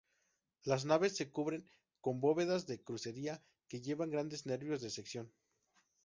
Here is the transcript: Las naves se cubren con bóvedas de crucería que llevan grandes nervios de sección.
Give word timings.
Las 0.63 0.83
naves 0.85 1.15
se 1.15 1.29
cubren 1.29 1.69
con 2.03 2.19
bóvedas 2.21 2.65
de 2.65 2.81
crucería 2.81 3.39
que 3.67 3.81
llevan 3.83 4.09
grandes 4.09 4.47
nervios 4.47 4.81
de 4.81 4.89
sección. 4.89 5.31